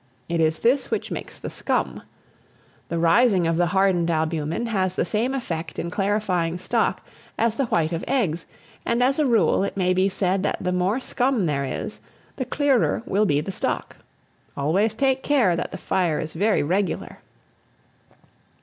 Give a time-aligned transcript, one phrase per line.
[0.27, 2.01] It is this which makes the scum.
[2.89, 7.05] The rising of the hardened albumen has the same effect in clarifying stock
[7.37, 8.47] as the white of eggs;
[8.83, 11.99] and, as a rule, it may be said that the more scum there is,
[12.37, 13.97] the clearer will be the stock.
[14.57, 17.19] Always take care that the fire is very regular.